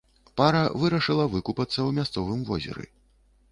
[0.39, 2.85] Пара вырашыла выкупацца ў мясцовым возеры.